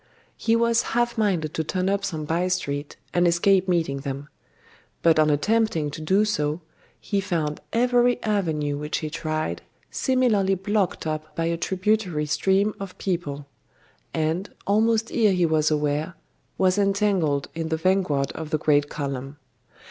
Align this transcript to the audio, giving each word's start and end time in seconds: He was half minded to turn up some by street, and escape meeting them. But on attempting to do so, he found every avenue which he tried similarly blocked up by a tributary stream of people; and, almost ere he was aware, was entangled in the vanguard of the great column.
He 0.35 0.55
was 0.55 0.81
half 0.97 1.15
minded 1.15 1.53
to 1.53 1.63
turn 1.63 1.87
up 1.87 2.03
some 2.03 2.25
by 2.25 2.47
street, 2.47 2.97
and 3.13 3.27
escape 3.27 3.67
meeting 3.67 3.97
them. 3.97 4.29
But 5.03 5.19
on 5.19 5.29
attempting 5.29 5.91
to 5.91 6.01
do 6.01 6.25
so, 6.25 6.61
he 6.99 7.21
found 7.21 7.61
every 7.71 8.19
avenue 8.23 8.79
which 8.79 8.97
he 9.05 9.11
tried 9.11 9.61
similarly 9.91 10.55
blocked 10.55 11.05
up 11.05 11.35
by 11.35 11.45
a 11.45 11.55
tributary 11.55 12.25
stream 12.25 12.73
of 12.79 12.97
people; 12.97 13.45
and, 14.11 14.49
almost 14.65 15.11
ere 15.11 15.33
he 15.33 15.45
was 15.45 15.69
aware, 15.69 16.15
was 16.57 16.79
entangled 16.79 17.49
in 17.53 17.69
the 17.69 17.77
vanguard 17.77 18.31
of 18.31 18.49
the 18.49 18.57
great 18.57 18.89
column. 18.89 19.37